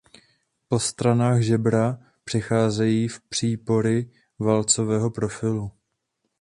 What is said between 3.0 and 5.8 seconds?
v přípory válcového profilu.